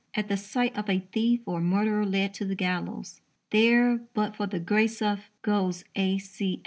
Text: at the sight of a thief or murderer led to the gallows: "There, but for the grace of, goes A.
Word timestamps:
at 0.15 0.27
the 0.29 0.35
sight 0.35 0.75
of 0.75 0.89
a 0.89 0.97
thief 1.11 1.41
or 1.45 1.61
murderer 1.61 2.03
led 2.07 2.33
to 2.33 2.43
the 2.43 2.55
gallows: 2.55 3.21
"There, 3.51 3.97
but 4.15 4.35
for 4.35 4.47
the 4.47 4.59
grace 4.59 4.99
of, 4.99 5.29
goes 5.43 5.83
A. 5.95 6.19